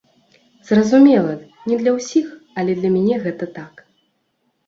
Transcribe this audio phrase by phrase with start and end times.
[0.69, 1.33] Зразумела,
[1.71, 2.27] не для ўсіх,
[2.61, 3.73] але для мяне гэта так.